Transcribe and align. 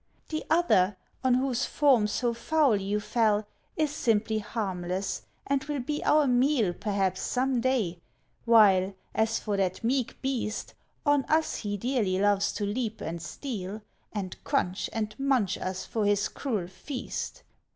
The 0.29 0.43
other, 0.49 0.97
on 1.23 1.35
whose 1.35 1.65
form 1.65 2.07
so 2.07 2.33
foul 2.33 2.75
you 2.77 2.99
fell, 2.99 3.45
Is 3.75 3.91
simply 3.91 4.39
harmless, 4.39 5.21
and 5.45 5.63
will 5.65 5.79
be 5.79 6.03
our 6.03 6.25
meal, 6.25 6.73
Perhaps, 6.73 7.21
some 7.21 7.61
day; 7.61 7.99
while, 8.45 8.95
as 9.13 9.37
for 9.37 9.57
that 9.57 9.83
meek 9.83 10.19
beast, 10.23 10.73
On 11.05 11.23
us 11.25 11.57
he 11.57 11.77
dearly 11.77 12.17
loves 12.17 12.51
to 12.53 12.65
leap 12.65 12.99
and 12.99 13.21
steal, 13.21 13.83
And 14.11 14.43
crunch 14.43 14.89
and 14.91 15.13
munch 15.19 15.59
us 15.59 15.85
for 15.85 16.03
his 16.07 16.29
cruel 16.29 16.65
feast. 16.67 17.43